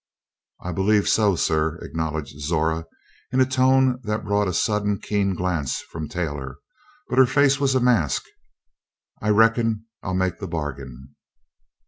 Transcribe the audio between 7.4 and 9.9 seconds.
was a mask. "I reckon